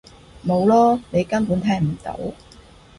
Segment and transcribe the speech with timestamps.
[0.43, 0.99] 冇囉！
[1.11, 2.17] 你根本聽唔到！